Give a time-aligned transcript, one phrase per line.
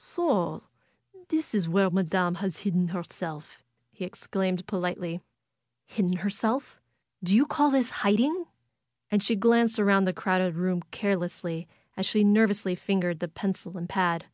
[0.00, 0.62] ^^So
[1.28, 5.20] this is where Madam has hidden herself!" he ex claimed, politely.
[5.86, 6.80] Hidden herself!
[7.20, 8.44] Do you call this hiding?"
[9.10, 11.66] And she glanced around the crowded room carelessly
[11.96, 14.26] as she nervously fingered the pencil and pad.